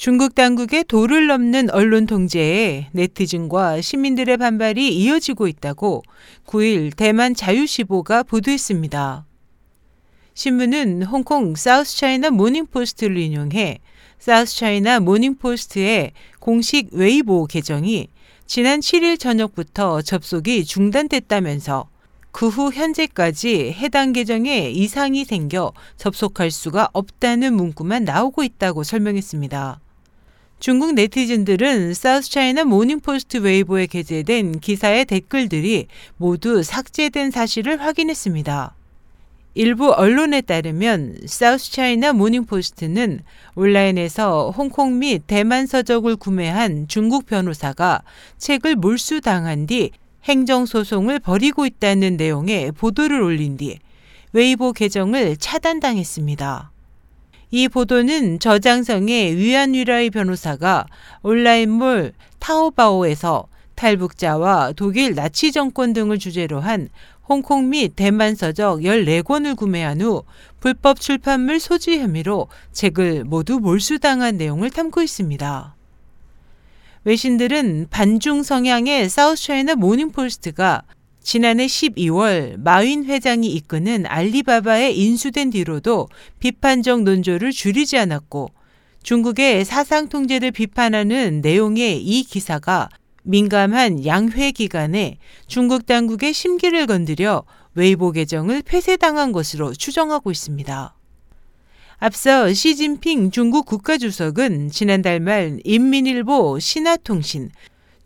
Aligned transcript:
중국 0.00 0.34
당국의 0.34 0.84
도를 0.84 1.26
넘는 1.26 1.68
언론 1.72 2.06
통제에 2.06 2.88
네티즌과 2.92 3.82
시민들의 3.82 4.38
반발이 4.38 4.96
이어지고 4.96 5.46
있다고 5.46 6.02
9일 6.46 6.96
대만 6.96 7.34
자유시보가 7.34 8.22
보도했습니다. 8.22 9.26
신문은 10.32 11.02
홍콩 11.02 11.54
사우스차이나 11.54 12.30
모닝포스트를 12.30 13.18
인용해 13.18 13.80
사우스차이나 14.18 15.00
모닝포스트의 15.00 16.12
공식 16.38 16.88
웨이보 16.92 17.44
계정이 17.44 18.08
지난 18.46 18.80
7일 18.80 19.20
저녁부터 19.20 20.00
접속이 20.00 20.64
중단됐다면서 20.64 21.90
그 22.32 22.48
후 22.48 22.72
현재까지 22.72 23.72
해당 23.72 24.14
계정에 24.14 24.70
이상이 24.70 25.26
생겨 25.26 25.74
접속할 25.98 26.50
수가 26.50 26.88
없다는 26.94 27.52
문구만 27.52 28.04
나오고 28.04 28.44
있다고 28.44 28.82
설명했습니다. 28.82 29.80
중국 30.60 30.92
네티즌들은 30.92 31.94
사우스차이나 31.94 32.64
모닝포스트 32.64 33.38
웨이보에 33.38 33.86
게재된 33.86 34.60
기사의 34.60 35.06
댓글들이 35.06 35.86
모두 36.18 36.62
삭제된 36.62 37.30
사실을 37.30 37.80
확인했습니다. 37.80 38.74
일부 39.54 39.90
언론에 39.90 40.42
따르면 40.42 41.20
사우스차이나 41.24 42.12
모닝포스트는 42.12 43.20
온라인에서 43.54 44.50
홍콩 44.50 44.98
및 44.98 45.22
대만 45.26 45.66
서적을 45.66 46.16
구매한 46.16 46.86
중국 46.88 47.24
변호사가 47.24 48.02
책을 48.36 48.76
몰수당한 48.76 49.66
뒤 49.66 49.92
행정소송을 50.24 51.20
벌이고 51.20 51.64
있다는 51.64 52.18
내용의 52.18 52.72
보도를 52.72 53.22
올린 53.22 53.56
뒤 53.56 53.78
웨이보 54.34 54.74
계정을 54.74 55.38
차단당했습니다. 55.38 56.70
이 57.50 57.68
보도는 57.68 58.38
저장성의 58.38 59.36
위안위라이 59.36 60.10
변호사가 60.10 60.86
온라인몰 61.22 62.12
타오바오에서 62.38 63.48
탈북자와 63.74 64.72
독일 64.76 65.14
나치 65.14 65.50
정권 65.52 65.92
등을 65.92 66.18
주제로 66.18 66.60
한 66.60 66.88
홍콩 67.28 67.70
및 67.70 67.94
대만 67.96 68.34
서적 68.34 68.80
14권을 68.80 69.56
구매한 69.56 70.00
후 70.00 70.24
불법 70.60 71.00
출판물 71.00 71.60
소지 71.60 71.98
혐의로 71.98 72.48
책을 72.72 73.24
모두 73.24 73.58
몰수당한 73.58 74.36
내용을 74.36 74.70
탐구했습니다. 74.70 75.74
외신들은 77.04 77.86
반중 77.90 78.42
성향의 78.42 79.08
사우스차이나 79.08 79.74
모닝포스트가 79.76 80.82
지난해 81.22 81.66
12월 81.66 82.58
마윈 82.58 83.04
회장이 83.04 83.48
이끄는 83.48 84.06
알리바바에 84.06 84.92
인수된 84.92 85.50
뒤로도 85.50 86.08
비판적 86.38 87.02
논조를 87.02 87.52
줄이지 87.52 87.98
않았고 87.98 88.50
중국의 89.02 89.64
사상 89.64 90.08
통제를 90.08 90.50
비판하는 90.50 91.40
내용의 91.40 92.02
이 92.02 92.22
기사가 92.24 92.88
민감한 93.22 94.04
양회 94.06 94.50
기간에 94.50 95.18
중국 95.46 95.86
당국의 95.86 96.32
심기를 96.32 96.86
건드려 96.86 97.44
웨이보 97.74 98.12
계정을 98.12 98.62
폐쇄당한 98.62 99.32
것으로 99.32 99.72
추정하고 99.74 100.30
있습니다. 100.30 100.94
앞서 101.98 102.52
시진핑 102.52 103.30
중국 103.30 103.66
국가주석은 103.66 104.70
지난달 104.70 105.20
말 105.20 105.60
인민일보, 105.64 106.58
신화통신, 106.58 107.50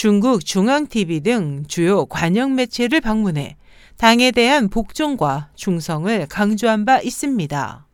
중국 0.00 0.46
중앙TV 0.46 1.20
등 1.20 1.64
주요 1.68 2.06
관영 2.06 2.54
매체를 2.54 3.02
방문해 3.02 3.58
당에 3.98 4.30
대한 4.30 4.70
복종과 4.70 5.50
충성을 5.54 6.26
강조한 6.26 6.86
바 6.86 7.02
있습니다. 7.02 7.86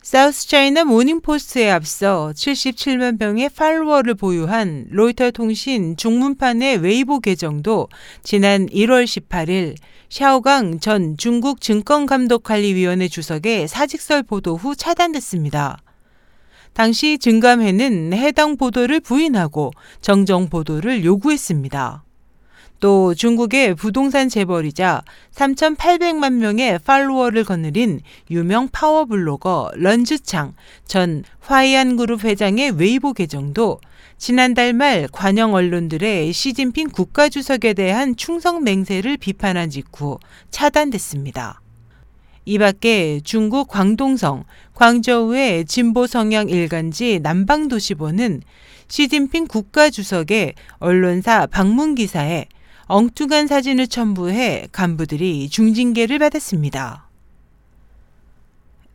사우스 0.00 0.48
차이나 0.48 0.84
모닝포스트에 0.84 1.68
앞서 1.68 2.32
77만 2.34 3.18
명의 3.18 3.50
팔로워를 3.50 4.14
보유한 4.14 4.86
로이터 4.88 5.30
통신 5.32 5.98
중문판의 5.98 6.78
웨이보 6.78 7.20
계정도 7.20 7.90
지난 8.22 8.64
1월 8.64 9.04
18일 9.04 9.74
샤오강 10.08 10.80
전 10.80 11.18
중국 11.18 11.60
증권감독관리위원회 11.60 13.08
주석의 13.08 13.68
사직설 13.68 14.22
보도 14.22 14.56
후 14.56 14.74
차단됐습니다. 14.74 15.82
당시 16.78 17.18
증감회는 17.18 18.12
해당 18.12 18.56
보도를 18.56 19.00
부인하고 19.00 19.72
정정 20.00 20.48
보도를 20.48 21.04
요구했습니다. 21.04 22.04
또 22.78 23.14
중국의 23.14 23.74
부동산 23.74 24.28
재벌이자 24.28 25.02
3,800만 25.34 26.34
명의 26.34 26.78
팔로워를 26.78 27.42
거느린 27.42 28.00
유명 28.30 28.68
파워블로거 28.68 29.72
런즈창 29.74 30.54
전 30.86 31.24
화이안 31.40 31.96
그룹 31.96 32.22
회장의 32.22 32.70
웨이보 32.70 33.12
계정도 33.14 33.80
지난달 34.16 34.72
말 34.72 35.08
관영 35.10 35.54
언론들의 35.54 36.32
시진핑 36.32 36.90
국가주석에 36.90 37.74
대한 37.74 38.14
충성 38.14 38.62
맹세를 38.62 39.16
비판한 39.16 39.68
직후 39.68 40.20
차단됐습니다. 40.52 41.60
이 42.48 42.56
밖에 42.56 43.20
중국 43.24 43.68
광동성, 43.68 44.44
광저우의 44.72 45.66
진보 45.66 46.06
성향 46.06 46.48
일간지 46.48 47.20
남방도시보는 47.22 48.40
시진핑 48.88 49.48
국가주석의 49.48 50.54
언론사 50.78 51.44
방문 51.44 51.94
기사에 51.94 52.46
엉뚱한 52.86 53.48
사진을 53.48 53.86
첨부해 53.86 54.68
간부들이 54.72 55.50
중징계를 55.50 56.18
받았습니다. 56.18 57.10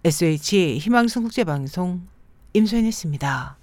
SH 0.04 0.80
희망성 0.80 1.22
국제방송 1.22 2.02
임소연이었습니다. 2.54 3.58